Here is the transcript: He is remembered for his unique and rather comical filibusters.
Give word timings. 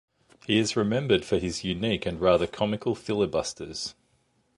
He 0.47 0.57
is 0.57 0.75
remembered 0.75 1.23
for 1.23 1.37
his 1.37 1.63
unique 1.63 2.07
and 2.07 2.19
rather 2.19 2.47
comical 2.47 2.95
filibusters. 2.95 3.93